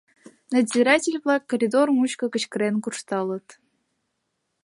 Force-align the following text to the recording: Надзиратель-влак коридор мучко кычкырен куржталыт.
Надзиратель-влак 0.53 1.43
коридор 1.51 1.87
мучко 1.97 2.25
кычкырен 2.33 2.75
куржталыт. 2.83 3.47